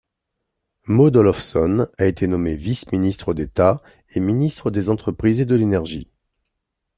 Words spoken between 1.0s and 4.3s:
Olofsson a été nommée vice-ministre d'État et